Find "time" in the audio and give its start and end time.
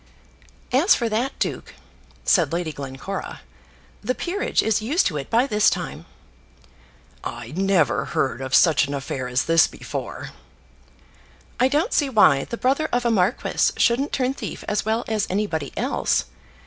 5.69-6.07